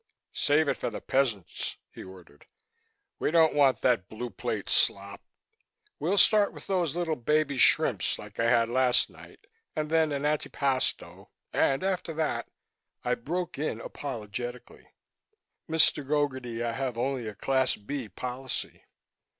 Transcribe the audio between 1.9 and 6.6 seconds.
he ordered. "We don't want that Blue Plate slop. We'll start